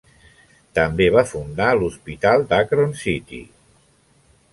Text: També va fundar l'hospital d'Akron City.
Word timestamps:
També 0.77 1.05
va 1.15 1.23
fundar 1.31 1.67
l'hospital 1.81 2.47
d'Akron 2.53 2.97
City. 3.03 3.43